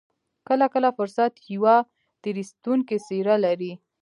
کله 0.47 0.65
کله 0.73 0.89
فرصت 0.97 1.33
يوه 1.55 1.75
تېر 2.21 2.35
ايستونکې 2.41 2.97
څېره 3.07 3.35
لري. 3.45 3.73